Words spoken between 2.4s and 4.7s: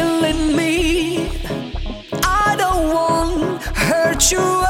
don't want hurt you.